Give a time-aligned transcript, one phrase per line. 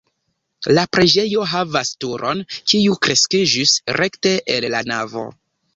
[0.77, 5.33] La preĝejo havas turon, kiu kreskiĝis rekte el la navo.